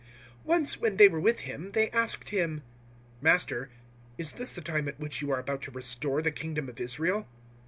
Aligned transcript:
001:006 0.39 0.45
Once 0.45 0.77
when 0.81 0.97
they 0.97 1.07
were 1.07 1.19
with 1.19 1.41
Him, 1.41 1.73
they 1.73 1.91
asked 1.91 2.29
Him, 2.29 2.63
"Master, 3.21 3.69
is 4.17 4.31
this 4.31 4.51
the 4.51 4.59
time 4.59 4.87
at 4.87 4.99
which 4.99 5.21
you 5.21 5.29
are 5.29 5.39
about 5.39 5.61
to 5.61 5.69
restore 5.69 6.23
the 6.23 6.31
kingdom 6.31 6.67
of 6.67 6.79
Israel?" 6.79 7.27